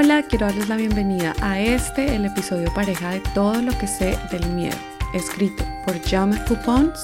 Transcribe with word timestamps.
Hola, 0.00 0.22
quiero 0.22 0.46
darles 0.46 0.68
la 0.68 0.76
bienvenida 0.76 1.34
a 1.42 1.58
este, 1.58 2.14
el 2.14 2.24
episodio 2.24 2.72
pareja 2.72 3.10
de 3.10 3.20
todo 3.34 3.60
lo 3.60 3.76
que 3.78 3.88
sé 3.88 4.16
del 4.30 4.48
miedo, 4.50 4.76
escrito 5.12 5.64
por 5.84 6.00
James 6.02 6.38
Coupons, 6.46 7.02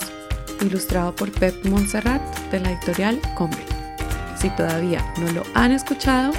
ilustrado 0.60 1.12
por 1.12 1.32
Pep 1.32 1.56
Montserrat 1.66 2.22
de 2.52 2.60
la 2.60 2.70
editorial 2.70 3.20
Combe. 3.34 3.66
Si 4.40 4.48
todavía 4.50 5.04
no 5.18 5.32
lo 5.32 5.42
han 5.54 5.72
escuchado, 5.72 6.30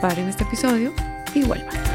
paren 0.00 0.26
este 0.26 0.44
episodio 0.44 0.90
y 1.34 1.42
vuelvan. 1.42 1.89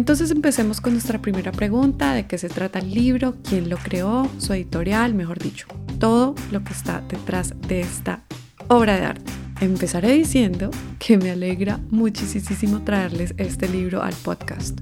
Entonces 0.00 0.30
empecemos 0.30 0.80
con 0.80 0.94
nuestra 0.94 1.20
primera 1.20 1.52
pregunta, 1.52 2.14
de 2.14 2.26
qué 2.26 2.38
se 2.38 2.48
trata 2.48 2.78
el 2.78 2.94
libro, 2.94 3.34
quién 3.46 3.68
lo 3.68 3.76
creó, 3.76 4.26
su 4.38 4.54
editorial, 4.54 5.12
mejor 5.12 5.38
dicho, 5.38 5.66
todo 5.98 6.34
lo 6.50 6.64
que 6.64 6.72
está 6.72 7.02
detrás 7.02 7.52
de 7.68 7.82
esta 7.82 8.22
obra 8.68 8.96
de 8.96 9.04
arte. 9.04 9.30
Empezaré 9.60 10.12
diciendo 10.12 10.70
que 10.98 11.18
me 11.18 11.30
alegra 11.30 11.80
muchísimo 11.90 12.82
traerles 12.82 13.34
este 13.36 13.68
libro 13.68 14.02
al 14.02 14.14
podcast. 14.14 14.80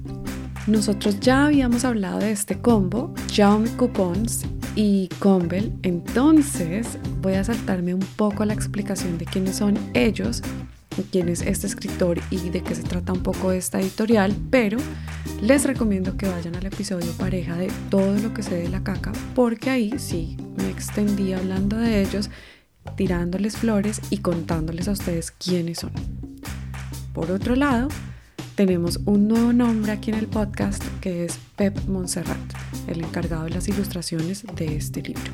Nosotros 0.67 1.19
ya 1.19 1.47
habíamos 1.47 1.83
hablado 1.83 2.19
de 2.19 2.31
este 2.31 2.57
combo, 2.57 3.13
Jaume 3.35 3.69
Coupons 3.71 4.45
y 4.77 5.09
Combel, 5.19 5.73
entonces 5.83 6.97
voy 7.21 7.33
a 7.33 7.43
saltarme 7.43 7.93
un 7.93 8.07
poco 8.15 8.45
la 8.45 8.53
explicación 8.53 9.17
de 9.17 9.25
quiénes 9.25 9.57
son 9.57 9.77
ellos 9.93 10.41
quién 11.11 11.29
es 11.29 11.41
este 11.41 11.67
escritor 11.67 12.19
y 12.29 12.49
de 12.49 12.61
qué 12.61 12.75
se 12.75 12.83
trata 12.83 13.13
un 13.13 13.23
poco 13.23 13.51
esta 13.51 13.79
editorial, 13.79 14.35
pero 14.49 14.77
les 15.41 15.65
recomiendo 15.65 16.17
que 16.17 16.27
vayan 16.27 16.55
al 16.55 16.65
episodio 16.65 17.11
pareja 17.13 17.55
de 17.55 17.71
todo 17.89 18.17
lo 18.19 18.33
que 18.33 18.43
sé 18.43 18.55
de 18.55 18.69
la 18.69 18.83
caca, 18.83 19.11
porque 19.35 19.69
ahí 19.69 19.93
sí 19.97 20.37
me 20.57 20.69
extendí 20.69 21.33
hablando 21.33 21.77
de 21.77 22.01
ellos, 22.01 22.29
tirándoles 22.95 23.57
flores 23.57 24.01
y 24.09 24.17
contándoles 24.17 24.87
a 24.87 24.91
ustedes 24.91 25.31
quiénes 25.31 25.79
son. 25.79 25.91
Por 27.13 27.31
otro 27.31 27.55
lado, 27.55 27.87
tenemos 28.55 28.99
un 29.05 29.27
nuevo 29.29 29.53
nombre 29.53 29.91
aquí 29.91 30.11
en 30.11 30.17
el 30.17 30.27
podcast 30.27 30.83
que 30.99 31.25
es 31.25 31.39
Pep 31.55 31.77
Montserrat, 31.87 32.37
el 32.87 33.01
encargado 33.01 33.45
de 33.45 33.51
las 33.51 33.67
ilustraciones 33.69 34.45
de 34.55 34.75
este 34.75 35.01
libro. 35.01 35.31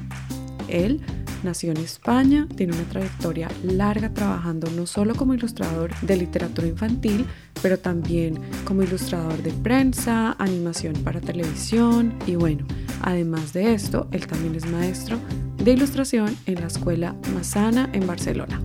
Él 0.67 1.01
nació 1.45 1.71
en 1.71 1.77
España, 1.77 2.47
tiene 2.57 2.73
una 2.73 2.83
trayectoria 2.83 3.49
larga 3.63 4.13
trabajando 4.13 4.69
no 4.71 4.85
solo 4.85 5.15
como 5.15 5.33
ilustrador 5.33 5.95
de 6.01 6.17
literatura 6.17 6.67
infantil, 6.67 7.25
pero 7.61 7.79
también 7.79 8.39
como 8.65 8.83
ilustrador 8.83 9.41
de 9.41 9.51
prensa, 9.51 10.35
animación 10.39 10.93
para 11.03 11.21
televisión 11.21 12.13
y 12.27 12.35
bueno, 12.35 12.65
además 13.01 13.53
de 13.53 13.73
esto, 13.73 14.07
él 14.11 14.27
también 14.27 14.55
es 14.55 14.65
maestro 14.65 15.17
de 15.57 15.71
ilustración 15.71 16.35
en 16.45 16.55
la 16.55 16.67
Escuela 16.67 17.15
Masana 17.33 17.89
en 17.93 18.05
Barcelona. 18.05 18.61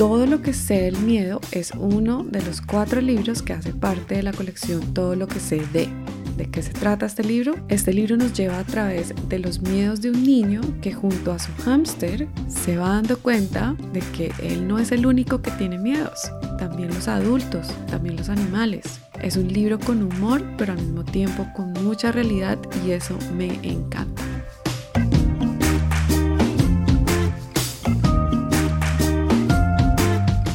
Todo 0.00 0.24
lo 0.24 0.40
que 0.40 0.54
sé 0.54 0.80
del 0.80 0.96
miedo 0.96 1.42
es 1.52 1.72
uno 1.72 2.24
de 2.24 2.42
los 2.42 2.62
cuatro 2.62 3.02
libros 3.02 3.42
que 3.42 3.52
hace 3.52 3.74
parte 3.74 4.14
de 4.14 4.22
la 4.22 4.32
colección 4.32 4.94
Todo 4.94 5.14
lo 5.14 5.28
que 5.28 5.40
sé 5.40 5.62
de 5.74 5.90
¿De 6.40 6.48
qué 6.48 6.62
se 6.62 6.72
trata 6.72 7.04
este 7.04 7.22
libro? 7.22 7.54
Este 7.68 7.92
libro 7.92 8.16
nos 8.16 8.32
lleva 8.32 8.58
a 8.58 8.64
través 8.64 9.12
de 9.28 9.38
los 9.38 9.60
miedos 9.60 10.00
de 10.00 10.08
un 10.08 10.24
niño 10.24 10.62
que 10.80 10.90
junto 10.90 11.32
a 11.32 11.38
su 11.38 11.52
hámster 11.66 12.28
se 12.48 12.78
va 12.78 12.94
dando 12.94 13.18
cuenta 13.18 13.76
de 13.92 14.00
que 14.00 14.32
él 14.42 14.66
no 14.66 14.78
es 14.78 14.90
el 14.90 15.04
único 15.04 15.42
que 15.42 15.50
tiene 15.50 15.76
miedos. 15.76 16.32
También 16.58 16.94
los 16.94 17.08
adultos, 17.08 17.68
también 17.90 18.16
los 18.16 18.30
animales. 18.30 19.00
Es 19.20 19.36
un 19.36 19.48
libro 19.48 19.78
con 19.78 20.02
humor, 20.02 20.42
pero 20.56 20.72
al 20.72 20.78
mismo 20.78 21.04
tiempo 21.04 21.46
con 21.54 21.74
mucha 21.74 22.10
realidad 22.10 22.58
y 22.86 22.92
eso 22.92 23.18
me 23.36 23.60
encanta. 23.62 24.22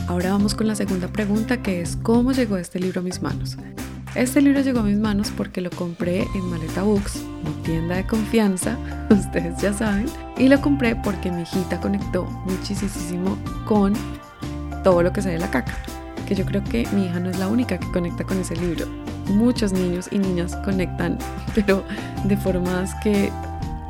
Ahora 0.07 0.31
vamos 0.31 0.55
con 0.55 0.65
la 0.65 0.73
segunda 0.73 1.09
pregunta 1.09 1.61
que 1.61 1.81
es 1.81 1.95
¿cómo 1.95 2.31
llegó 2.31 2.57
este 2.57 2.79
libro 2.79 3.01
a 3.01 3.03
mis 3.03 3.21
manos? 3.21 3.55
Este 4.15 4.41
libro 4.41 4.61
llegó 4.61 4.79
a 4.79 4.83
mis 4.83 4.97
manos 4.97 5.29
porque 5.35 5.59
lo 5.59 5.69
compré 5.69 6.25
en 6.35 6.49
Maleta 6.49 6.83
Books, 6.83 7.21
mi 7.43 7.51
tienda 7.63 7.97
de 7.97 8.07
confianza, 8.07 8.77
ustedes 9.09 9.61
ya 9.61 9.73
saben, 9.73 10.05
y 10.37 10.47
lo 10.47 10.61
compré 10.61 10.95
porque 10.95 11.29
mi 11.29 11.41
hijita 11.41 11.81
conectó 11.81 12.23
muchísimo 12.23 13.37
con 13.65 13.93
todo 14.85 15.03
lo 15.03 15.11
que 15.11 15.21
sale 15.21 15.33
de 15.33 15.41
la 15.41 15.51
caca, 15.51 15.75
que 16.25 16.33
yo 16.33 16.45
creo 16.45 16.63
que 16.63 16.87
mi 16.93 17.07
hija 17.07 17.19
no 17.19 17.29
es 17.29 17.39
la 17.39 17.49
única 17.49 17.77
que 17.77 17.91
conecta 17.91 18.23
con 18.23 18.39
ese 18.39 18.55
libro. 18.55 18.87
Muchos 19.27 19.73
niños 19.73 20.07
y 20.09 20.19
niñas 20.19 20.55
conectan, 20.63 21.17
pero 21.53 21.83
de 22.23 22.37
formas 22.37 22.95
que 23.03 23.29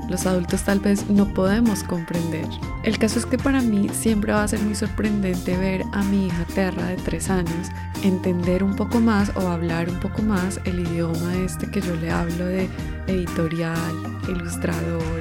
los 0.10 0.26
adultos 0.26 0.64
tal 0.64 0.80
vez 0.80 1.10
no 1.10 1.34
podemos 1.34 1.84
comprender. 1.84 2.48
El 2.84 2.98
caso 2.98 3.20
es 3.20 3.26
que 3.26 3.38
para 3.38 3.62
mí 3.62 3.90
siempre 3.94 4.34
va 4.34 4.44
a 4.44 4.48
ser 4.48 4.60
muy 4.62 4.76
sorprendente 4.76 5.58
ver 5.58 5.84
a 5.94 6.04
mi 6.04 6.28
hija 6.28 6.46
Terra 6.54 6.86
de 6.88 6.98
tres 6.98 7.30
años 7.30 7.70
entender 8.04 8.64
un 8.64 8.76
poco 8.76 9.00
más 9.00 9.32
o 9.36 9.48
hablar 9.48 9.90
un 9.90 10.00
poco 10.00 10.22
más 10.22 10.60
el 10.66 10.80
idioma 10.80 11.36
este 11.38 11.70
que 11.70 11.82
yo 11.82 11.96
le 11.96 12.12
hablo 12.12 12.46
de 12.46 12.70
editorial, 13.08 13.96
ilustrador, 14.28 15.20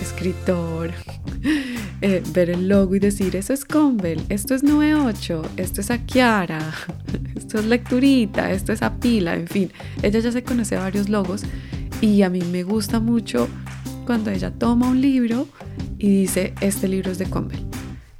escritor, 0.00 0.92
eh, 2.00 2.22
ver 2.32 2.50
el 2.50 2.68
logo 2.68 2.94
y 2.94 3.00
decir, 3.00 3.34
eso 3.36 3.52
es 3.52 3.64
Convel, 3.64 4.22
esto 4.28 4.54
es 4.54 4.62
98, 4.62 5.42
esto 5.56 5.80
es 5.80 5.90
Akiara, 5.90 6.72
esto 7.36 7.58
es 7.58 7.64
Lecturita, 7.66 8.52
esto 8.52 8.72
es 8.72 8.82
Apila, 8.82 9.34
en 9.34 9.48
fin, 9.48 9.72
ella 10.02 10.20
ya 10.20 10.30
se 10.30 10.44
conoce 10.44 10.76
varios 10.76 11.08
logos 11.08 11.42
y 12.00 12.22
a 12.22 12.30
mí 12.30 12.40
me 12.40 12.62
gusta 12.62 13.00
mucho 13.00 13.48
cuando 14.06 14.30
ella 14.30 14.50
toma 14.50 14.88
un 14.88 15.00
libro 15.00 15.46
y 15.98 16.22
dice, 16.22 16.54
este 16.60 16.88
libro 16.88 17.10
es 17.10 17.18
de 17.18 17.26
Convel. 17.26 17.64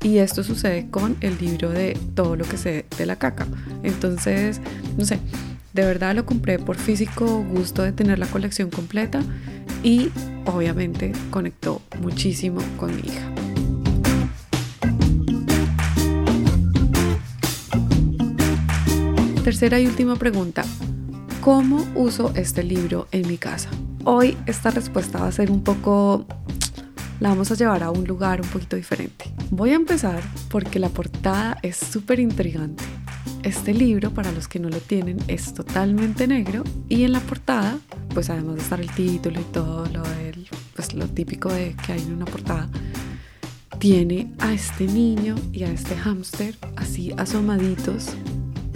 Y 0.02 0.18
esto 0.18 0.42
sucede 0.42 0.88
con 0.90 1.16
el 1.20 1.38
libro 1.38 1.70
de 1.70 1.96
todo 2.14 2.36
lo 2.36 2.44
que 2.44 2.56
sé 2.56 2.86
de 2.98 3.06
la 3.06 3.16
caca. 3.16 3.46
Entonces, 3.82 4.60
no 4.96 5.04
sé, 5.04 5.20
de 5.72 5.84
verdad 5.84 6.14
lo 6.14 6.26
compré 6.26 6.58
por 6.58 6.76
físico 6.76 7.44
gusto 7.44 7.82
de 7.82 7.92
tener 7.92 8.18
la 8.18 8.26
colección 8.26 8.70
completa 8.70 9.22
y 9.82 10.10
obviamente 10.44 11.12
conectó 11.30 11.82
muchísimo 12.00 12.60
con 12.78 12.94
mi 12.96 13.02
hija. 13.02 13.32
Tercera 19.44 19.80
y 19.80 19.86
última 19.86 20.16
pregunta. 20.16 20.64
¿Cómo 21.40 21.84
uso 21.96 22.32
este 22.36 22.62
libro 22.62 23.08
en 23.10 23.26
mi 23.26 23.38
casa? 23.38 23.68
Hoy 24.04 24.36
esta 24.46 24.70
respuesta 24.70 25.20
va 25.20 25.28
a 25.28 25.32
ser 25.32 25.50
un 25.50 25.62
poco... 25.62 26.26
La 27.20 27.28
vamos 27.28 27.52
a 27.52 27.54
llevar 27.54 27.84
a 27.84 27.90
un 27.92 28.04
lugar 28.04 28.40
un 28.40 28.48
poquito 28.48 28.74
diferente. 28.74 29.32
Voy 29.50 29.70
a 29.70 29.74
empezar 29.74 30.20
porque 30.50 30.80
la 30.80 30.88
portada 30.88 31.56
es 31.62 31.76
súper 31.76 32.18
intrigante. 32.18 32.82
Este 33.44 33.72
libro, 33.72 34.10
para 34.10 34.32
los 34.32 34.48
que 34.48 34.58
no 34.58 34.68
lo 34.68 34.78
tienen, 34.78 35.18
es 35.28 35.54
totalmente 35.54 36.26
negro 36.26 36.64
y 36.88 37.04
en 37.04 37.12
la 37.12 37.20
portada, 37.20 37.78
pues 38.12 38.28
además 38.28 38.56
de 38.56 38.62
estar 38.62 38.80
el 38.80 38.90
título 38.90 39.40
y 39.40 39.44
todo 39.44 39.86
lo, 39.86 40.02
del, 40.02 40.48
pues 40.74 40.94
lo 40.94 41.06
típico 41.06 41.52
de 41.52 41.76
que 41.86 41.92
hay 41.92 42.02
en 42.02 42.14
una 42.14 42.24
portada, 42.24 42.68
tiene 43.78 44.32
a 44.40 44.52
este 44.52 44.86
niño 44.86 45.36
y 45.52 45.62
a 45.62 45.70
este 45.70 45.94
hámster 45.96 46.56
así 46.76 47.12
asomaditos 47.16 48.16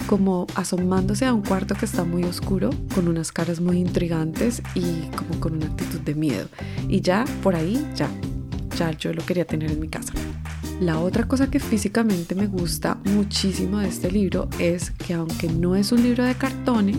como 0.07 0.47
asomándose 0.55 1.25
a 1.25 1.33
un 1.33 1.43
cuarto 1.43 1.75
que 1.75 1.85
está 1.85 2.03
muy 2.03 2.23
oscuro, 2.23 2.69
con 2.95 3.07
unas 3.07 3.31
caras 3.31 3.59
muy 3.59 3.77
intrigantes 3.77 4.63
y 4.73 5.01
como 5.15 5.39
con 5.39 5.53
una 5.53 5.67
actitud 5.67 5.99
de 5.99 6.15
miedo. 6.15 6.47
Y 6.87 7.01
ya 7.01 7.25
por 7.43 7.55
ahí, 7.55 7.85
ya, 7.95 8.09
ya 8.77 8.91
yo 8.91 9.13
lo 9.13 9.23
quería 9.25 9.45
tener 9.45 9.71
en 9.71 9.79
mi 9.79 9.89
casa. 9.89 10.13
La 10.79 10.99
otra 10.99 11.27
cosa 11.27 11.49
que 11.49 11.59
físicamente 11.59 12.35
me 12.35 12.47
gusta 12.47 12.99
muchísimo 13.03 13.79
de 13.79 13.89
este 13.89 14.11
libro 14.11 14.47
es 14.59 14.91
que 14.91 15.15
aunque 15.15 15.49
no 15.49 15.75
es 15.75 15.91
un 15.91 16.03
libro 16.03 16.23
de 16.23 16.35
cartón 16.35 16.91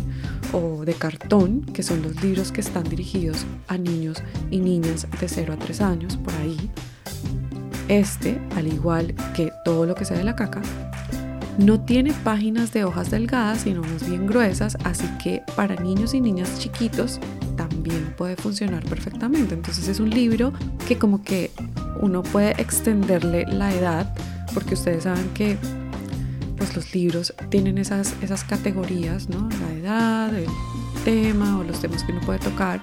o 0.52 0.84
de 0.84 0.94
cartón, 0.94 1.62
que 1.62 1.82
son 1.82 2.02
los 2.02 2.22
libros 2.22 2.50
que 2.50 2.60
están 2.60 2.84
dirigidos 2.84 3.46
a 3.68 3.78
niños 3.78 4.22
y 4.50 4.58
niñas 4.58 5.06
de 5.20 5.28
0 5.28 5.52
a 5.52 5.56
3 5.56 5.80
años, 5.80 6.16
por 6.16 6.34
ahí, 6.34 6.70
este, 7.86 8.40
al 8.56 8.66
igual 8.66 9.14
que 9.34 9.52
todo 9.64 9.86
lo 9.86 9.94
que 9.94 10.04
sea 10.04 10.18
de 10.18 10.24
la 10.24 10.34
caca, 10.34 10.60
no 11.58 11.80
tiene 11.80 12.12
páginas 12.24 12.72
de 12.72 12.84
hojas 12.84 13.10
delgadas, 13.10 13.62
sino 13.62 13.82
más 13.82 14.08
bien 14.08 14.26
gruesas, 14.26 14.78
así 14.84 15.06
que 15.22 15.42
para 15.56 15.74
niños 15.74 16.14
y 16.14 16.20
niñas 16.20 16.58
chiquitos 16.60 17.18
también 17.56 18.14
puede 18.16 18.36
funcionar 18.36 18.84
perfectamente. 18.84 19.54
Entonces 19.54 19.88
es 19.88 19.98
un 19.98 20.10
libro 20.10 20.52
que 20.86 20.96
como 20.96 21.22
que 21.22 21.50
uno 22.00 22.22
puede 22.22 22.52
extenderle 22.62 23.44
la 23.46 23.74
edad, 23.74 24.14
porque 24.54 24.74
ustedes 24.74 25.02
saben 25.02 25.28
que 25.34 25.58
pues 26.56 26.74
los 26.76 26.94
libros 26.94 27.34
tienen 27.50 27.78
esas, 27.78 28.14
esas 28.22 28.44
categorías, 28.44 29.28
¿no? 29.28 29.48
La 29.60 29.72
edad, 29.72 30.34
el 30.34 30.46
tema 31.04 31.58
o 31.58 31.64
los 31.64 31.80
temas 31.80 32.04
que 32.04 32.12
uno 32.12 32.20
puede 32.20 32.38
tocar 32.38 32.82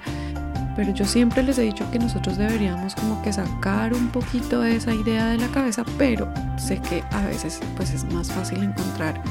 pero 0.75 0.93
yo 0.93 1.05
siempre 1.05 1.43
les 1.43 1.57
he 1.57 1.63
dicho 1.63 1.89
que 1.91 1.99
nosotros 1.99 2.37
deberíamos 2.37 2.95
como 2.95 3.21
que 3.21 3.31
sacar 3.31 3.93
un 3.93 4.09
poquito 4.09 4.61
de 4.61 4.75
esa 4.75 4.93
idea 4.93 5.27
de 5.27 5.37
la 5.37 5.47
cabeza, 5.47 5.83
pero 5.97 6.31
sé 6.57 6.79
que 6.79 7.03
a 7.11 7.25
veces 7.25 7.59
pues 7.75 7.93
es 7.93 8.03
más 8.13 8.31
fácil 8.31 8.63
encontrar 8.63 9.21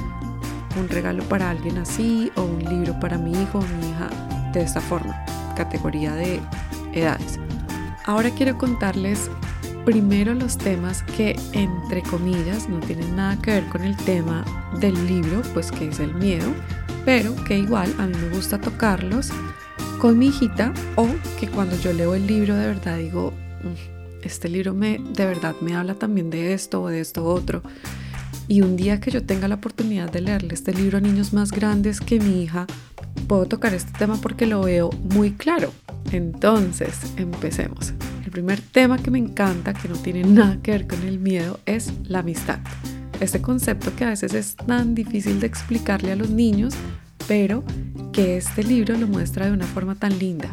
un 0.79 0.89
regalo 0.89 1.23
para 1.25 1.51
alguien 1.51 1.79
así 1.79 2.33
o 2.37 2.43
un 2.43 2.65
libro 2.65 2.99
para 2.99 3.19
mi 3.19 3.33
hijo 3.33 3.59
o 3.59 3.63
mi 3.63 3.91
hija 3.91 4.09
de 4.53 4.63
esta 4.63 4.81
forma. 4.81 5.25
categoría 5.55 6.13
de 6.17 6.41
edades. 6.95 7.39
Ahora 8.07 8.29
quiero 8.31 8.59
contarles 8.59 9.31
primero 9.85 10.35
los 10.35 10.59
temas 10.59 11.05
que 11.17 11.37
entre 11.53 12.03
comillas 12.03 12.69
no 12.69 12.81
tienen 12.81 13.15
nada 13.15 13.37
que 13.41 13.53
ver 13.53 13.69
con 13.69 13.85
el 13.85 13.97
tema 13.99 14.45
del 14.81 14.95
libro, 15.07 15.43
pues 15.53 15.71
que 15.71 15.89
es 15.89 16.01
el 16.01 16.13
miedo, 16.15 16.53
pero 17.05 17.37
que 17.45 17.59
igual 17.59 17.95
a 17.99 18.07
mí 18.07 18.17
me 18.17 18.35
gusta 18.35 18.61
tocarlos 18.61 19.31
con 20.01 20.19
mi 20.19 20.27
hijita 20.27 20.73
o 20.97 21.09
que 21.39 21.49
cuando 21.49 21.77
yo 21.79 21.93
leo 21.93 22.15
el 22.15 22.27
libro 22.27 22.55
de 22.55 22.67
verdad 22.67 22.99
digo, 22.99 23.33
mm, 23.63 24.27
este 24.27 24.49
libro 24.49 24.75
me 24.75 24.99
de 24.99 25.27
verdad 25.27 25.55
me 25.61 25.75
habla 25.75 25.95
también 25.95 26.31
de 26.31 26.55
esto 26.55 26.83
o 26.83 26.89
de 26.89 27.01
esto 27.01 27.25
otro. 27.25 27.63
Y 28.47 28.61
un 28.61 28.77
día 28.77 29.01
que 29.01 29.11
yo 29.11 29.25
tenga 29.25 29.49
la 29.49 29.55
oportunidad 29.55 30.11
de 30.11 30.21
leerle 30.21 30.55
este 30.55 30.75
libro 30.75 30.99
a 30.99 31.01
niños 31.01 31.33
más 31.33 31.51
grandes 31.51 32.01
que 32.01 32.21
mi 32.21 32.43
hija, 32.43 32.67
puedo 33.27 33.47
tocar 33.47 33.73
este 33.73 33.93
tema 33.99 34.17
porque 34.21 34.47
lo 34.47 34.63
veo 34.63 34.91
muy 35.15 35.33
claro. 35.33 35.73
Entonces, 36.13 36.95
empecemos. 37.17 37.95
El 38.25 38.31
primer 38.31 38.61
tema 38.61 38.99
que 38.99 39.11
me 39.11 39.19
encanta, 39.19 39.73
que 39.73 39.89
no 39.89 39.97
tiene 39.97 40.25
nada 40.25 40.59
que 40.63 40.73
ver 40.73 40.87
con 40.87 41.03
el 41.03 41.19
miedo, 41.19 41.59
es 41.65 41.93
la 42.05 42.21
amistad. 42.21 42.59
Este 43.21 43.41
concepto 43.41 43.95
que 43.97 44.05
a 44.05 44.11
veces 44.11 44.35
es 44.35 44.57
tan 44.57 44.95
difícil 44.95 45.41
de 45.41 45.47
explicarle 45.47 46.13
a 46.13 46.17
los 46.17 46.31
niños, 46.31 46.75
pero 47.27 47.65
que 48.13 48.37
este 48.37 48.63
libro 48.63 48.97
lo 48.97 49.07
muestra 49.07 49.47
de 49.47 49.53
una 49.53 49.67
forma 49.67 49.95
tan 49.95 50.19
linda. 50.19 50.53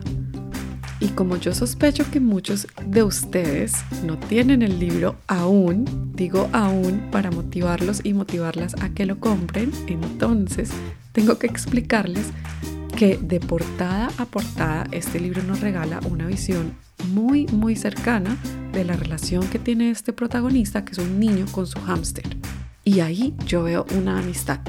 Y 1.00 1.08
como 1.10 1.36
yo 1.36 1.54
sospecho 1.54 2.10
que 2.12 2.20
muchos 2.20 2.68
de 2.86 3.02
ustedes 3.02 3.74
no 4.06 4.20
tienen 4.20 4.62
el 4.62 4.80
libro 4.80 5.16
aún, 5.28 6.12
digo 6.16 6.48
aún 6.54 7.10
para 7.12 7.32
motivarlos 7.32 8.02
y 8.04 8.14
motivarlas 8.14 8.76
a 8.82 8.90
que 8.90 9.08
lo 9.08 9.20
compren, 9.20 9.72
entonces 9.88 10.70
tengo 11.12 11.40
que 11.40 11.48
explicarles 11.48 12.28
que 12.96 13.18
de 13.18 13.40
portada 13.40 14.12
a 14.20 14.26
portada 14.26 14.86
este 14.92 15.20
libro 15.20 15.42
nos 15.42 15.60
regala 15.62 16.00
una 16.08 16.28
visión 16.28 16.76
muy 17.08 17.48
muy 17.48 17.76
cercana 17.76 18.38
de 18.72 18.86
la 18.86 18.96
relación 18.96 19.48
que 19.48 19.58
tiene 19.58 19.90
este 19.90 20.14
protagonista 20.14 20.86
que 20.86 20.92
es 20.92 21.00
un 21.00 21.20
niño 21.20 21.48
con 21.52 21.66
su 21.66 21.80
hámster. 21.80 22.38
Y 22.84 23.00
ahí 23.00 23.34
yo 23.48 23.64
veo 23.64 23.88
una 23.96 24.20
amistad, 24.20 24.60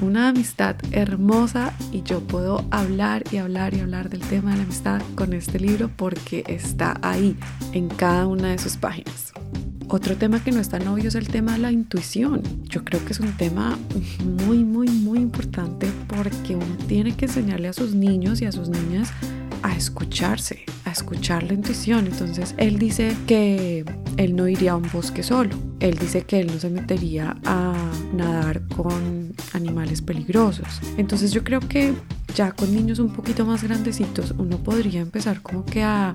una 0.00 0.28
amistad 0.28 0.76
hermosa 0.92 1.72
y 1.92 2.02
yo 2.02 2.20
puedo 2.20 2.64
hablar 2.70 3.24
y 3.30 3.38
hablar 3.38 3.74
y 3.74 3.80
hablar 3.80 4.10
del 4.10 4.20
tema 4.20 4.52
de 4.52 4.58
la 4.58 4.62
amistad 4.64 5.02
con 5.14 5.32
este 5.32 5.58
libro 5.58 5.90
porque 5.96 6.44
está 6.46 6.98
ahí 7.02 7.36
en 7.72 7.88
cada 7.88 8.26
una 8.26 8.50
de 8.50 8.58
sus 8.58 8.76
páginas. 8.76 9.32
Otro 9.88 10.16
tema 10.16 10.42
que 10.42 10.50
no 10.50 10.60
es 10.60 10.68
tan 10.70 10.86
obvio 10.88 11.08
es 11.08 11.14
el 11.14 11.28
tema 11.28 11.52
de 11.52 11.58
la 11.58 11.72
intuición. 11.72 12.42
Yo 12.64 12.84
creo 12.84 13.04
que 13.04 13.12
es 13.12 13.20
un 13.20 13.32
tema 13.36 13.78
muy, 14.46 14.64
muy, 14.64 14.88
muy 14.88 15.18
importante 15.18 15.88
porque 16.08 16.56
uno 16.56 16.76
tiene 16.88 17.14
que 17.14 17.26
enseñarle 17.26 17.68
a 17.68 17.72
sus 17.72 17.94
niños 17.94 18.40
y 18.40 18.46
a 18.46 18.52
sus 18.52 18.68
niñas 18.68 19.12
a 19.62 19.74
escucharse, 19.74 20.64
a 20.84 20.90
escuchar 20.90 21.42
la 21.44 21.54
intuición. 21.54 22.06
Entonces, 22.06 22.54
él 22.58 22.78
dice 22.78 23.16
que 23.26 23.84
él 24.16 24.36
no 24.36 24.48
iría 24.48 24.72
a 24.72 24.76
un 24.76 24.88
bosque 24.92 25.22
solo. 25.22 25.56
Él 25.80 25.96
dice 25.98 26.22
que 26.22 26.40
él 26.40 26.48
no 26.48 26.58
se 26.58 26.70
metería 26.70 27.36
a 27.44 27.74
nadar 28.14 28.62
con 28.68 29.34
animales 29.52 30.02
peligrosos. 30.02 30.80
Entonces, 30.96 31.32
yo 31.32 31.44
creo 31.44 31.60
que 31.60 31.94
ya 32.34 32.52
con 32.52 32.74
niños 32.74 32.98
un 32.98 33.12
poquito 33.12 33.44
más 33.44 33.62
grandecitos, 33.62 34.34
uno 34.38 34.58
podría 34.58 35.00
empezar 35.00 35.40
como 35.42 35.64
que 35.64 35.82
a 35.82 36.14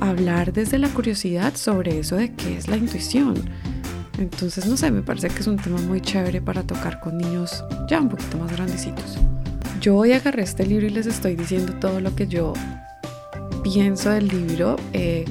hablar 0.00 0.52
desde 0.52 0.78
la 0.78 0.88
curiosidad 0.88 1.54
sobre 1.56 1.98
eso 1.98 2.16
de 2.16 2.32
qué 2.34 2.56
es 2.56 2.68
la 2.68 2.76
intuición. 2.76 3.34
Entonces, 4.18 4.66
no 4.66 4.76
sé, 4.76 4.90
me 4.90 5.02
parece 5.02 5.28
que 5.28 5.40
es 5.40 5.46
un 5.46 5.56
tema 5.56 5.80
muy 5.80 6.00
chévere 6.00 6.40
para 6.40 6.64
tocar 6.64 7.00
con 7.00 7.18
niños 7.18 7.64
ya 7.88 8.00
un 8.00 8.08
poquito 8.08 8.38
más 8.38 8.52
grandecitos. 8.52 9.18
Yo 9.80 9.96
hoy 9.96 10.12
agarré 10.12 10.42
este 10.42 10.66
libro 10.66 10.86
y 10.86 10.90
les 10.90 11.06
estoy 11.06 11.36
diciendo 11.36 11.72
todo 11.74 12.00
lo 12.00 12.14
que 12.16 12.26
yo 12.26 12.52
pienso 13.62 14.10
del 14.10 14.28
libro, 14.28 14.76
eh, 14.92 15.24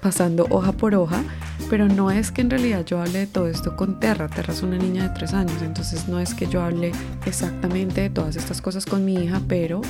pasando 0.00 0.46
hoja 0.48 0.72
por 0.72 0.94
hoja, 0.94 1.22
pero 1.70 1.86
no 1.86 2.10
es 2.10 2.32
que 2.32 2.40
en 2.40 2.50
realidad 2.50 2.84
yo 2.84 3.00
hable 3.00 3.20
de 3.20 3.26
todo 3.28 3.46
esto 3.46 3.76
con 3.76 4.00
Terra. 4.00 4.28
Terra 4.28 4.52
es 4.52 4.62
una 4.62 4.76
niña 4.76 5.04
de 5.04 5.14
tres 5.14 5.32
años, 5.32 5.62
entonces 5.62 6.08
no 6.08 6.18
es 6.18 6.34
que 6.34 6.48
yo 6.48 6.62
hable 6.62 6.90
exactamente 7.24 8.00
de 8.00 8.10
todas 8.10 8.34
estas 8.34 8.60
cosas 8.60 8.84
con 8.84 9.04
mi 9.04 9.14
hija, 9.14 9.40
pero 9.46 9.80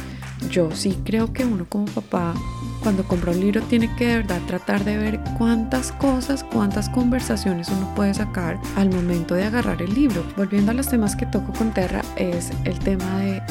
yo 0.51 0.71
sí 0.73 1.01
creo 1.05 1.33
que 1.33 1.47
uno 1.47 1.65
como 1.67 1.87
papá, 1.87 2.35
cuando 2.83 3.03
compra 3.05 3.33
un 3.33 3.41
libro, 3.41 3.63
tiene 3.63 3.93
que 3.97 4.07
de 4.07 4.17
verdad 4.19 4.41
tratar 4.47 4.85
de 4.85 4.99
ver 4.99 5.21
cuántas 5.39 5.91
cosas, 5.93 6.45
cuántas 6.45 6.91
conversaciones 6.91 7.71
uno 7.71 7.93
puede 7.95 8.13
sacar 8.13 8.61
al 8.77 8.91
momento 8.91 9.35
de 9.35 9.45
agarrar 9.45 9.81
el 9.81 9.95
libro. 9.95 10.23
Volviendo 10.37 10.73
a 10.73 10.75
los 10.75 10.89
temas 10.89 11.17
que 11.17 11.25
toco 11.25 11.51
con 11.55 11.73
Terra, 11.73 12.03
es 12.17 12.51
el 12.65 12.79
tema 12.81 13.21
de 13.21 13.43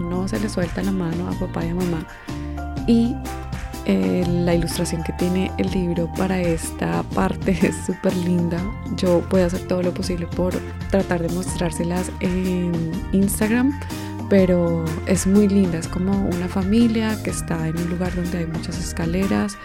no 0.00 0.26
se 0.26 0.40
le 0.40 0.48
suelta 0.48 0.82
la 0.82 0.92
mano 0.92 1.28
a 1.28 1.38
papá 1.38 1.64
y 1.64 1.68
a 1.68 1.74
mamá. 1.74 2.04
Y 2.88 3.14
eh, 3.86 4.24
la 4.28 4.54
ilustración 4.54 5.02
que 5.02 5.12
tiene 5.14 5.50
el 5.58 5.70
libro 5.70 6.10
para 6.16 6.40
esta 6.40 7.02
parte 7.14 7.52
es 7.62 7.76
súper 7.86 8.14
linda. 8.16 8.60
Yo 8.96 9.22
voy 9.30 9.42
a 9.42 9.46
hacer 9.46 9.66
todo 9.66 9.82
lo 9.82 9.92
posible 9.92 10.26
por 10.26 10.54
tratar 10.90 11.22
de 11.22 11.28
mostrárselas 11.34 12.10
en 12.20 12.92
Instagram, 13.12 13.78
pero 14.28 14.84
es 15.06 15.26
muy 15.26 15.48
linda. 15.48 15.78
Es 15.78 15.88
como 15.88 16.12
una 16.12 16.48
familia 16.48 17.16
que 17.22 17.30
está 17.30 17.68
en 17.68 17.76
un 17.78 17.90
lugar 17.90 18.14
donde 18.14 18.38
hay 18.38 18.46
muchas 18.46 18.78
escaleras 18.78 19.56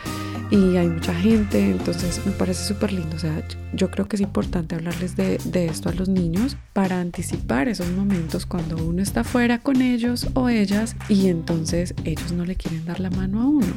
y 0.52 0.78
hay 0.78 0.88
mucha 0.88 1.14
gente, 1.14 1.72
entonces 1.72 2.22
me 2.26 2.32
parece 2.32 2.64
súper 2.66 2.94
lindo. 2.94 3.16
O 3.16 3.20
sea, 3.20 3.44
yo 3.74 3.90
creo 3.90 4.08
que 4.08 4.16
es 4.16 4.22
importante 4.22 4.76
hablarles 4.76 5.16
de, 5.16 5.40
de, 5.46 5.66
esto 5.66 5.90
a 5.90 5.94
los 5.94 6.10
niños 6.10 6.58
para 6.74 7.00
anticipar 7.00 7.68
esos 7.68 7.90
momentos 7.92 8.46
cuando 8.46 8.78
uno 8.78 9.02
está 9.02 9.24
fuera 9.24 9.60
con 9.60 9.82
ellos 9.82 10.28
o 10.34 10.50
ellas 10.50 10.96
y 11.10 11.28
entonces 11.28 11.94
ellos 12.04 12.32
no 12.32 12.46
le 12.46 12.56
quieren 12.56 12.86
dar 12.86 13.00
la 13.00 13.10
mano 13.10 13.42
a 13.42 13.48
uno. 13.48 13.74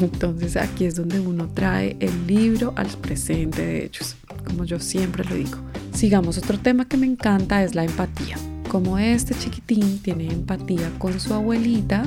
Entonces 0.00 0.56
aquí 0.56 0.86
es 0.86 0.94
donde 0.94 1.20
uno 1.20 1.48
trae 1.48 1.96
el 2.00 2.26
libro 2.26 2.72
al 2.76 2.88
presente 2.88 3.62
de 3.64 3.84
ellos, 3.84 4.16
como 4.46 4.64
yo 4.64 4.80
siempre 4.80 5.24
lo 5.24 5.34
digo. 5.34 5.58
Sigamos, 5.92 6.38
otro 6.38 6.58
tema 6.58 6.86
que 6.86 6.96
me 6.96 7.06
encanta 7.06 7.62
es 7.62 7.74
la 7.74 7.84
empatía. 7.84 8.36
Como 8.68 8.98
este 8.98 9.34
chiquitín 9.34 9.98
tiene 9.98 10.32
empatía 10.32 10.90
con 10.98 11.18
su 11.20 11.34
abuelita, 11.34 12.06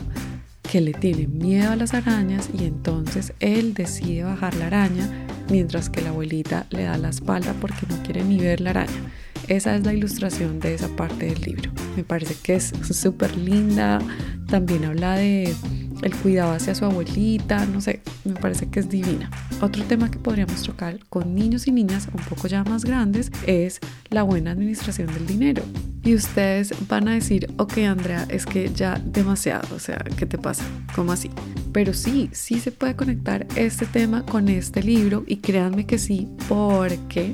que 0.73 0.81
le 0.81 0.93
tiene 0.93 1.27
miedo 1.27 1.69
a 1.69 1.75
las 1.75 1.93
arañas 1.93 2.49
y 2.51 2.63
entonces 2.63 3.33
él 3.39 3.75
decide 3.75 4.23
bajar 4.23 4.55
la 4.55 4.65
araña 4.65 5.07
mientras 5.47 5.87
que 5.87 6.01
la 6.01 6.09
abuelita 6.09 6.65
le 6.71 6.85
da 6.85 6.97
la 6.97 7.09
espalda 7.09 7.53
porque 7.61 7.85
no 7.87 8.01
quiere 8.01 8.23
ni 8.23 8.39
ver 8.39 8.59
la 8.59 8.71
araña. 8.71 9.11
Esa 9.47 9.75
es 9.75 9.85
la 9.85 9.93
ilustración 9.93 10.59
de 10.59 10.73
esa 10.73 10.87
parte 10.87 11.27
del 11.27 11.39
libro. 11.41 11.69
Me 11.95 12.03
parece 12.03 12.33
que 12.41 12.55
es 12.55 12.73
súper 12.89 13.37
linda. 13.37 13.99
También 14.47 14.85
habla 14.85 15.15
de 15.15 15.53
el 16.01 16.15
cuidado 16.15 16.53
hacia 16.53 16.74
su 16.74 16.86
abuelita, 16.86 17.67
no 17.67 17.79
sé, 17.79 18.01
me 18.25 18.33
parece 18.33 18.67
que 18.69 18.79
es 18.79 18.89
divina. 18.89 19.29
Otro 19.62 19.83
tema 19.83 20.09
que 20.09 20.17
podríamos 20.17 20.63
tocar 20.63 20.98
con 21.07 21.36
niños 21.36 21.67
y 21.67 21.71
niñas 21.71 22.07
un 22.12 22.24
poco 22.24 22.48
ya 22.48 22.63
más 22.63 22.83
grandes 22.83 23.31
es 23.45 23.79
la 24.09 24.24
buena 24.24 24.50
administración 24.50 25.13
del 25.13 25.27
dinero. 25.27 25.62
Y 26.03 26.15
ustedes 26.15 26.74
van 26.88 27.07
a 27.07 27.13
decir, 27.13 27.50
ok 27.57 27.77
Andrea, 27.79 28.25
es 28.29 28.45
que 28.45 28.72
ya 28.74 29.01
demasiado, 29.05 29.74
o 29.75 29.79
sea, 29.79 30.03
¿qué 30.17 30.25
te 30.25 30.38
pasa? 30.38 30.63
¿Cómo 30.95 31.13
así? 31.13 31.31
Pero 31.72 31.93
sí, 31.93 32.29
sí 32.33 32.60
se 32.60 32.72
puede 32.72 32.95
conectar 32.95 33.48
este 33.55 33.86
tema 33.86 34.25
con 34.25 34.50
este 34.50 34.83
libro 34.83 35.24
y 35.27 35.38
créanme 35.38 35.86
que 35.86 35.98
sí, 35.98 36.27
porque 36.50 37.33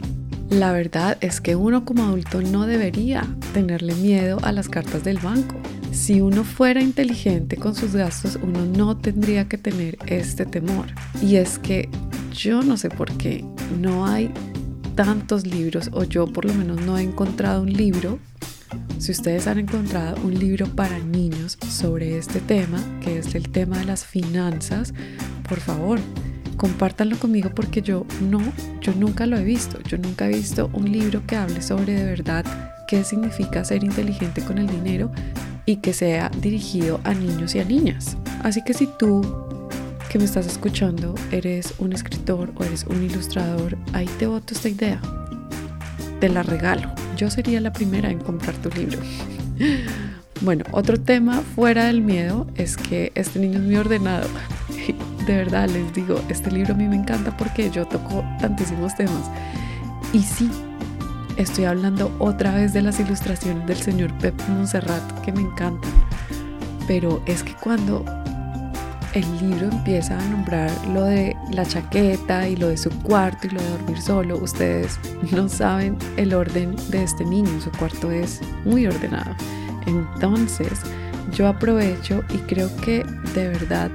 la 0.50 0.72
verdad 0.72 1.18
es 1.22 1.42
que 1.42 1.56
uno 1.56 1.86
como 1.86 2.04
adulto 2.04 2.42
no 2.42 2.66
debería 2.66 3.28
tenerle 3.54 3.94
miedo 3.96 4.38
a 4.44 4.52
las 4.52 4.68
cartas 4.68 5.04
del 5.04 5.20
banco. 5.20 5.56
Si 5.92 6.22
uno 6.22 6.44
fuera 6.44 6.82
inteligente 6.82 7.58
con 7.58 7.76
sus 7.76 7.94
gastos, 7.94 8.40
uno 8.42 8.66
no 8.66 8.98
tendría 8.98 9.48
que 9.48 9.58
tener 9.58 9.98
este 10.08 10.46
temor. 10.46 10.88
Y 11.22 11.36
es 11.36 11.60
que 11.60 11.90
yo 12.34 12.62
no 12.64 12.78
sé 12.78 12.90
por 12.90 13.12
qué 13.14 13.44
no 13.80 14.06
hay 14.06 14.32
tantos 14.96 15.46
libros, 15.46 15.90
o 15.94 16.04
yo 16.04 16.26
por 16.26 16.46
lo 16.46 16.54
menos 16.54 16.82
no 16.82 16.98
he 16.98 17.04
encontrado 17.04 17.62
un 17.62 17.72
libro. 17.72 18.20
Si 19.00 19.14
ustedes 19.14 19.48
han 19.48 19.60
encontrado 19.60 20.22
un 20.26 20.38
libro 20.38 20.68
para 20.68 21.00
niños 21.00 21.58
sobre 21.70 22.18
este 22.18 22.42
tema, 22.42 22.84
que 23.02 23.18
es 23.18 23.34
el 23.34 23.48
tema 23.48 23.78
de 23.78 23.86
las 23.86 24.06
finanzas, 24.06 24.94
por 25.48 25.62
favor, 25.62 26.02
compártanlo 26.58 27.18
conmigo 27.18 27.50
porque 27.56 27.82
yo 27.82 28.06
no, 28.22 28.42
yo 28.82 28.94
nunca 28.94 29.26
lo 29.26 29.38
he 29.38 29.44
visto. 29.46 29.80
Yo 29.84 29.98
nunca 29.98 30.28
he 30.28 30.36
visto 30.36 30.70
un 30.74 30.92
libro 30.92 31.26
que 31.26 31.38
hable 31.38 31.62
sobre 31.62 31.94
de 31.94 32.04
verdad 32.04 32.44
qué 32.90 33.06
significa 33.06 33.64
ser 33.64 33.86
inteligente 33.86 34.44
con 34.44 34.58
el 34.58 34.68
dinero 34.68 35.10
y 35.66 35.78
que 35.78 35.94
sea 35.94 36.30
dirigido 36.42 37.00
a 37.06 37.14
niños 37.14 37.56
y 37.56 37.60
a 37.60 37.64
niñas. 37.64 38.18
Así 38.44 38.62
que 38.66 38.74
si 38.74 38.90
tú 39.00 39.22
que 40.10 40.20
me 40.20 40.26
estás 40.26 40.46
escuchando 40.46 41.16
eres 41.32 41.74
un 41.78 41.94
escritor 41.94 42.52
o 42.58 42.66
eres 42.66 42.84
un 42.84 43.02
ilustrador, 43.02 43.78
ahí 43.94 44.10
te 44.20 44.28
voto 44.28 44.54
esta 44.54 44.68
idea. 44.68 45.00
Te 46.20 46.28
la 46.28 46.44
regalo. 46.44 46.94
Yo 47.20 47.30
sería 47.30 47.60
la 47.60 47.74
primera 47.74 48.10
en 48.10 48.20
comprar 48.20 48.56
tu 48.56 48.70
libro. 48.70 48.98
Bueno, 50.40 50.64
otro 50.72 50.98
tema 50.98 51.42
fuera 51.54 51.84
del 51.88 52.00
miedo 52.00 52.48
es 52.56 52.78
que 52.78 53.12
este 53.14 53.40
niño 53.40 53.58
es 53.58 53.66
muy 53.66 53.76
ordenado. 53.76 54.26
De 55.28 55.36
verdad 55.36 55.68
les 55.68 55.94
digo, 55.94 56.22
este 56.30 56.50
libro 56.50 56.76
a 56.76 56.78
mí 56.78 56.88
me 56.88 56.96
encanta 56.96 57.36
porque 57.36 57.70
yo 57.72 57.86
toco 57.86 58.24
tantísimos 58.40 58.96
temas. 58.96 59.30
Y 60.14 60.22
sí, 60.22 60.50
estoy 61.36 61.66
hablando 61.66 62.10
otra 62.20 62.56
vez 62.56 62.72
de 62.72 62.84
las 62.84 63.02
ilustraciones 63.02 63.68
del 63.68 63.76
señor 63.76 64.18
Pep 64.20 64.42
Monserrat 64.48 65.20
que 65.20 65.34
me 65.34 65.42
encantan. 65.42 65.92
Pero 66.88 67.22
es 67.26 67.44
que 67.44 67.54
cuando 67.62 68.06
el 69.14 69.38
libro 69.40 69.70
empieza 69.70 70.18
a 70.18 70.30
nombrar 70.30 70.72
lo 70.88 71.04
de 71.04 71.36
la 71.52 71.66
chaqueta 71.66 72.48
y 72.48 72.56
lo 72.56 72.70
de 72.70 72.78
su 72.78 72.90
cuarto 73.02 73.48
y 73.48 73.50
lo 73.50 73.62
de 73.62 73.70
dormir 73.70 74.02
solo, 74.02 74.38
ustedes 74.38 75.00
no 75.32 75.50
saben 75.50 75.98
el 76.18 76.34
orden 76.34 76.76
de 76.90 77.04
este 77.04 77.26
niño, 77.26 77.50
su 77.62 77.72
cuarto 77.72 78.12
es 78.12 78.42
muy 78.66 78.86
ordenado. 78.86 79.36
Entonces, 79.88 80.82
yo 81.34 81.48
aprovecho 81.48 82.24
y 82.34 82.38
creo 82.40 82.76
que 82.78 83.04
de 83.34 83.48
verdad 83.50 83.92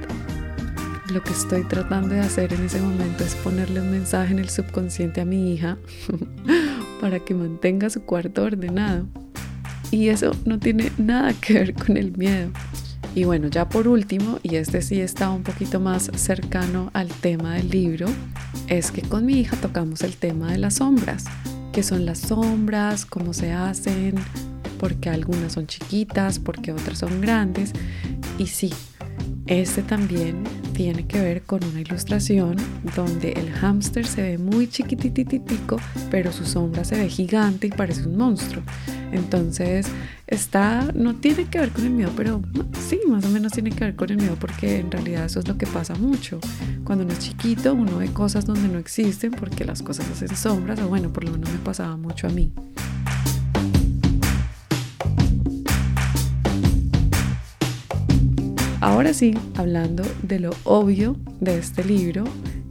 lo 1.11 1.21
que 1.21 1.31
estoy 1.31 1.63
tratando 1.63 2.09
de 2.09 2.21
hacer 2.21 2.51
en 2.53 2.65
ese 2.65 2.81
momento 2.81 3.23
es 3.23 3.35
ponerle 3.35 3.81
un 3.81 3.91
mensaje 3.91 4.33
en 4.33 4.39
el 4.39 4.49
subconsciente 4.49 5.21
a 5.21 5.25
mi 5.25 5.53
hija 5.53 5.77
para 7.01 7.19
que 7.19 7.33
mantenga 7.33 7.89
su 7.89 8.01
cuarto 8.01 8.43
ordenado. 8.43 9.05
Y 9.91 10.09
eso 10.09 10.31
no 10.45 10.59
tiene 10.59 10.91
nada 10.97 11.33
que 11.33 11.53
ver 11.53 11.73
con 11.73 11.95
el 11.95 12.17
miedo. 12.17 12.49
Y 13.15 13.23
bueno, 13.23 13.47
ya 13.47 13.69
por 13.69 13.87
último, 13.87 14.39
y 14.43 14.57
este 14.57 14.81
sí 14.81 14.99
está 14.99 15.29
un 15.29 15.43
poquito 15.43 15.79
más 15.79 16.11
cercano 16.15 16.91
al 16.93 17.07
tema 17.07 17.55
del 17.55 17.69
libro, 17.69 18.07
es 18.67 18.91
que 18.91 19.01
con 19.01 19.25
mi 19.25 19.39
hija 19.39 19.55
tocamos 19.55 20.01
el 20.01 20.17
tema 20.17 20.51
de 20.51 20.57
las 20.57 20.75
sombras. 20.75 21.23
¿Qué 21.71 21.81
son 21.81 22.05
las 22.05 22.19
sombras? 22.19 23.05
¿Cómo 23.05 23.33
se 23.33 23.53
hacen? 23.53 24.15
Porque 24.79 25.09
algunas 25.09 25.53
son 25.53 25.65
chiquitas, 25.65 26.39
porque 26.39 26.73
otras 26.73 26.99
son 26.99 27.21
grandes. 27.21 27.71
Y 28.37 28.47
sí, 28.47 28.73
este 29.47 29.81
también 29.81 30.43
tiene 30.73 31.07
que 31.07 31.21
ver 31.21 31.43
con 31.43 31.63
una 31.63 31.79
ilustración 31.79 32.57
donde 32.97 33.31
el 33.31 33.49
hámster 33.49 34.05
se 34.05 34.23
ve 34.23 34.37
muy 34.37 34.67
chiquitititico, 34.67 35.77
pero 36.11 36.33
su 36.33 36.45
sombra 36.45 36.83
se 36.83 36.97
ve 36.97 37.07
gigante 37.07 37.67
y 37.67 37.69
parece 37.69 38.05
un 38.07 38.17
monstruo. 38.17 38.61
Entonces, 39.15 39.87
está, 40.27 40.91
no 40.93 41.15
tiene 41.15 41.45
que 41.45 41.59
ver 41.59 41.69
con 41.69 41.85
el 41.85 41.91
miedo, 41.91 42.11
pero 42.15 42.41
sí, 42.87 42.99
más 43.07 43.23
o 43.25 43.29
menos 43.29 43.53
tiene 43.53 43.71
que 43.71 43.85
ver 43.85 43.95
con 43.95 44.09
el 44.09 44.17
miedo 44.17 44.35
porque 44.39 44.79
en 44.79 44.91
realidad 44.91 45.25
eso 45.25 45.39
es 45.39 45.47
lo 45.47 45.57
que 45.57 45.65
pasa 45.67 45.95
mucho. 45.95 46.39
Cuando 46.83 47.05
uno 47.05 47.13
es 47.13 47.19
chiquito, 47.19 47.73
uno 47.73 47.97
ve 47.97 48.11
cosas 48.11 48.45
donde 48.45 48.67
no 48.67 48.77
existen 48.77 49.31
porque 49.31 49.63
las 49.63 49.81
cosas 49.81 50.09
hacen 50.09 50.35
sombras, 50.35 50.79
o 50.79 50.87
bueno, 50.87 51.13
por 51.13 51.23
lo 51.23 51.31
menos 51.31 51.49
me 51.49 51.59
pasaba 51.59 51.95
mucho 51.97 52.27
a 52.27 52.29
mí. 52.29 52.51
Ahora 58.81 59.13
sí, 59.13 59.35
hablando 59.55 60.03
de 60.21 60.39
lo 60.39 60.51
obvio 60.63 61.15
de 61.39 61.57
este 61.57 61.83
libro, 61.83 62.25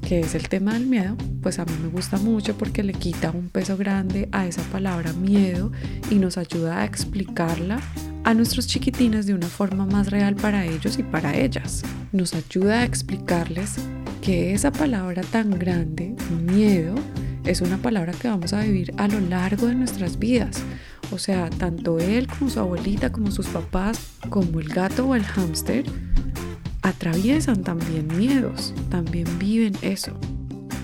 que 0.04 0.20
es 0.20 0.34
el 0.34 0.48
tema 0.48 0.74
del 0.74 0.86
miedo, 0.86 1.16
pues 1.42 1.58
a 1.58 1.64
mí 1.64 1.72
me 1.82 1.88
gusta 1.88 2.18
mucho 2.18 2.56
porque 2.58 2.82
le 2.82 2.92
quita 2.92 3.30
un 3.30 3.48
peso 3.48 3.76
grande 3.76 4.28
a 4.32 4.46
esa 4.46 4.62
palabra 4.64 5.12
miedo 5.14 5.72
y 6.10 6.16
nos 6.16 6.36
ayuda 6.36 6.80
a 6.80 6.84
explicarla 6.84 7.80
a 8.24 8.34
nuestros 8.34 8.66
chiquitines 8.66 9.26
de 9.26 9.34
una 9.34 9.46
forma 9.46 9.86
más 9.86 10.10
real 10.10 10.36
para 10.36 10.66
ellos 10.66 10.98
y 10.98 11.02
para 11.02 11.34
ellas. 11.36 11.82
Nos 12.12 12.34
ayuda 12.34 12.80
a 12.80 12.84
explicarles 12.84 13.76
que 14.20 14.52
esa 14.52 14.72
palabra 14.72 15.22
tan 15.22 15.50
grande, 15.58 16.14
miedo, 16.44 16.94
es 17.44 17.60
una 17.60 17.78
palabra 17.78 18.12
que 18.12 18.28
vamos 18.28 18.52
a 18.52 18.62
vivir 18.62 18.92
a 18.96 19.08
lo 19.08 19.20
largo 19.20 19.66
de 19.66 19.74
nuestras 19.74 20.18
vidas. 20.18 20.62
O 21.12 21.18
sea, 21.18 21.50
tanto 21.50 21.98
él 21.98 22.26
como 22.26 22.50
su 22.50 22.60
abuelita, 22.60 23.12
como 23.12 23.30
sus 23.30 23.46
papás, 23.46 24.00
como 24.30 24.60
el 24.60 24.68
gato 24.68 25.06
o 25.06 25.14
el 25.14 25.24
hámster, 25.24 25.84
atraviesan 26.84 27.62
también 27.62 28.06
miedos, 28.16 28.74
también 28.90 29.26
viven 29.38 29.74
eso. 29.82 30.12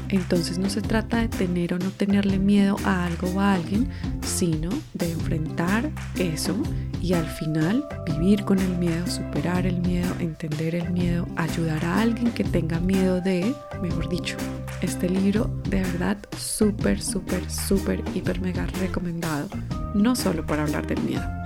Entonces 0.09 0.59
no 0.59 0.69
se 0.69 0.81
trata 0.81 1.19
de 1.19 1.29
tener 1.29 1.75
o 1.75 1.79
no 1.79 1.91
tenerle 1.91 2.39
miedo 2.39 2.77
a 2.85 3.05
algo 3.05 3.29
o 3.31 3.41
a 3.41 3.55
alguien, 3.55 3.89
sino 4.23 4.71
de 4.95 5.13
enfrentar 5.13 5.89
eso 6.17 6.57
y 7.01 7.13
al 7.13 7.27
final 7.27 7.85
vivir 8.07 8.45
con 8.45 8.59
el 8.59 8.77
miedo, 8.79 9.07
superar 9.07 9.67
el 9.67 9.81
miedo, 9.83 10.13
entender 10.19 10.75
el 10.75 10.91
miedo, 10.91 11.27
ayudar 11.37 11.85
a 11.85 12.01
alguien 12.01 12.33
que 12.33 12.45
tenga 12.45 12.81
miedo 12.81 13.21
de, 13.21 13.55
mejor 13.81 14.09
dicho, 14.09 14.37
este 14.81 15.09
libro 15.09 15.51
de 15.69 15.83
verdad 15.83 16.19
súper, 16.37 17.01
súper, 17.01 17.49
súper, 17.49 18.03
hiper, 18.15 18.41
mega 18.41 18.67
recomendado, 18.81 19.49
no 19.95 20.17
solo 20.17 20.45
para 20.45 20.63
hablar 20.63 20.87
del 20.87 21.01
miedo. 21.03 21.40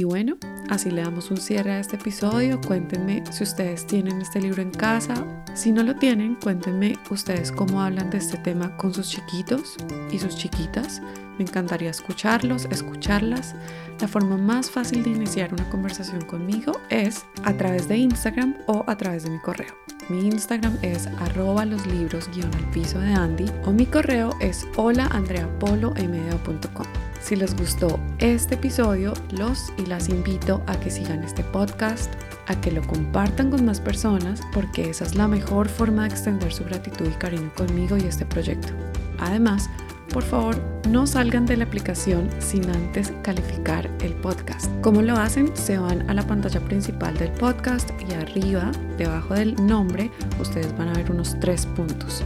Y 0.00 0.04
bueno, 0.04 0.38
así 0.70 0.90
le 0.90 1.02
damos 1.02 1.30
un 1.30 1.36
cierre 1.36 1.72
a 1.72 1.78
este 1.78 1.96
episodio. 1.96 2.58
Cuéntenme 2.66 3.22
si 3.30 3.44
ustedes 3.44 3.86
tienen 3.86 4.22
este 4.22 4.40
libro 4.40 4.62
en 4.62 4.70
casa. 4.70 5.26
Si 5.52 5.72
no 5.72 5.82
lo 5.82 5.94
tienen, 5.94 6.36
cuéntenme 6.36 6.98
ustedes 7.10 7.52
cómo 7.52 7.82
hablan 7.82 8.08
de 8.08 8.16
este 8.16 8.38
tema 8.38 8.74
con 8.78 8.94
sus 8.94 9.10
chiquitos 9.10 9.76
y 10.10 10.18
sus 10.18 10.36
chiquitas. 10.36 11.02
Me 11.36 11.44
encantaría 11.44 11.90
escucharlos, 11.90 12.64
escucharlas. 12.70 13.54
La 14.00 14.08
forma 14.08 14.38
más 14.38 14.70
fácil 14.70 15.02
de 15.02 15.10
iniciar 15.10 15.52
una 15.52 15.68
conversación 15.68 16.22
conmigo 16.22 16.80
es 16.88 17.26
a 17.44 17.52
través 17.52 17.86
de 17.86 17.98
Instagram 17.98 18.56
o 18.68 18.84
a 18.86 18.96
través 18.96 19.24
de 19.24 19.30
mi 19.32 19.38
correo. 19.40 19.74
Mi 20.08 20.28
Instagram 20.28 20.78
es 20.80 21.08
arroba 21.18 21.66
los 21.66 21.86
libros 21.86 22.26
guion 22.34 22.50
al 22.54 22.70
piso 22.70 22.98
de 23.00 23.12
Andy 23.12 23.52
o 23.66 23.70
mi 23.70 23.84
correo 23.84 24.34
es 24.40 24.66
holaandreapolo.com. 24.76 27.09
Si 27.20 27.36
les 27.36 27.54
gustó 27.56 28.00
este 28.18 28.54
episodio, 28.54 29.12
los 29.30 29.72
y 29.76 29.86
las 29.86 30.08
invito 30.08 30.62
a 30.66 30.80
que 30.80 30.90
sigan 30.90 31.22
este 31.22 31.44
podcast, 31.44 32.12
a 32.48 32.60
que 32.60 32.72
lo 32.72 32.82
compartan 32.82 33.50
con 33.50 33.64
más 33.64 33.80
personas, 33.80 34.40
porque 34.52 34.90
esa 34.90 35.04
es 35.04 35.14
la 35.14 35.28
mejor 35.28 35.68
forma 35.68 36.02
de 36.02 36.08
extender 36.08 36.52
su 36.52 36.64
gratitud 36.64 37.06
y 37.06 37.18
cariño 37.18 37.52
conmigo 37.54 37.96
y 37.96 38.02
este 38.02 38.24
proyecto. 38.24 38.72
Además, 39.18 39.68
por 40.12 40.24
favor, 40.24 40.56
no 40.88 41.06
salgan 41.06 41.46
de 41.46 41.56
la 41.56 41.64
aplicación 41.64 42.28
sin 42.40 42.68
antes 42.70 43.12
calificar 43.22 43.88
el 44.00 44.14
podcast. 44.14 44.68
¿Cómo 44.80 45.02
lo 45.02 45.14
hacen? 45.14 45.54
Se 45.56 45.78
van 45.78 46.08
a 46.10 46.14
la 46.14 46.26
pantalla 46.26 46.58
principal 46.60 47.16
del 47.16 47.30
podcast 47.32 47.90
y 48.08 48.14
arriba, 48.14 48.72
debajo 48.98 49.34
del 49.34 49.54
nombre, 49.66 50.10
ustedes 50.40 50.76
van 50.76 50.88
a 50.88 50.94
ver 50.94 51.12
unos 51.12 51.38
tres 51.38 51.64
puntos. 51.66 52.24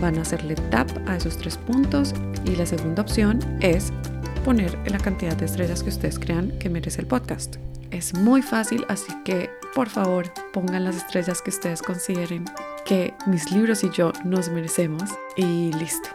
Van 0.00 0.16
a 0.16 0.22
hacerle 0.22 0.54
tap 0.70 0.88
a 1.06 1.16
esos 1.16 1.36
tres 1.36 1.58
puntos 1.58 2.14
y 2.46 2.56
la 2.56 2.64
segunda 2.64 3.02
opción 3.02 3.38
es 3.60 3.92
poner 4.40 4.78
la 4.90 4.98
cantidad 4.98 5.36
de 5.36 5.46
estrellas 5.46 5.82
que 5.82 5.90
ustedes 5.90 6.18
crean 6.18 6.58
que 6.58 6.68
merece 6.68 7.00
el 7.00 7.06
podcast. 7.06 7.56
Es 7.90 8.14
muy 8.14 8.42
fácil, 8.42 8.84
así 8.88 9.12
que 9.24 9.50
por 9.74 9.88
favor 9.88 10.32
pongan 10.52 10.84
las 10.84 10.96
estrellas 10.96 11.42
que 11.42 11.50
ustedes 11.50 11.82
consideren 11.82 12.44
que 12.84 13.14
mis 13.26 13.50
libros 13.52 13.84
y 13.84 13.90
yo 13.90 14.12
nos 14.24 14.48
merecemos 14.48 15.04
y 15.36 15.72
listo. 15.72 16.08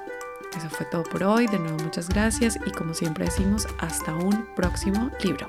Eso 0.58 0.70
fue 0.70 0.86
todo 0.88 1.04
por 1.04 1.24
hoy. 1.24 1.48
De 1.48 1.60
nuevo 1.60 1.78
muchas 1.84 2.10
gracias 2.10 2.58
y 2.66 2.72
como 2.72 2.94
siempre 2.94 3.26
decimos, 3.26 3.68
hasta 3.80 4.16
un 4.16 4.46
próximo 4.56 5.12
libro. 5.22 5.48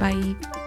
Bye. 0.00 0.65